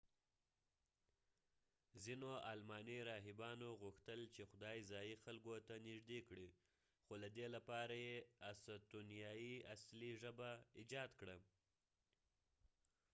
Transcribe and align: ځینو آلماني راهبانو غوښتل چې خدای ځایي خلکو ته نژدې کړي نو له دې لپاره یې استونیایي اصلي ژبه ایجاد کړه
ځینو 2.03 2.29
آلماني 2.51 2.97
راهبانو 3.09 3.67
غوښتل 3.81 4.19
چې 4.35 4.41
خدای 4.51 4.77
ځایي 4.91 5.15
خلکو 5.23 5.51
ته 5.67 5.73
نژدې 5.87 6.19
کړي 6.27 6.49
نو 7.07 7.13
له 7.21 7.27
دې 7.35 7.47
لپاره 7.55 7.95
یې 8.05 8.15
استونیایي 8.51 9.55
اصلي 9.75 10.11
ژبه 10.21 10.49
ایجاد 10.79 11.11
کړه 11.19 11.37